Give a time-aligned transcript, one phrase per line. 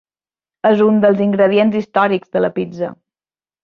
[0.69, 2.95] És un dels ingredients històrics de la pizza.